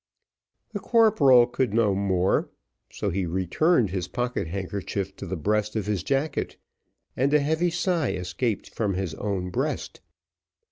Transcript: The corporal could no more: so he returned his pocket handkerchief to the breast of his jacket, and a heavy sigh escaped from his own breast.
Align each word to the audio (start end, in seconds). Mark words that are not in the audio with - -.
The 0.73 0.79
corporal 0.79 1.45
could 1.45 1.75
no 1.75 1.93
more: 1.93 2.49
so 2.91 3.11
he 3.11 3.27
returned 3.27 3.91
his 3.91 4.07
pocket 4.07 4.47
handkerchief 4.47 5.15
to 5.17 5.27
the 5.27 5.35
breast 5.37 5.75
of 5.75 5.85
his 5.85 6.01
jacket, 6.01 6.57
and 7.15 7.31
a 7.35 7.39
heavy 7.39 7.69
sigh 7.69 8.13
escaped 8.13 8.71
from 8.71 8.95
his 8.95 9.13
own 9.13 9.51
breast. 9.51 10.01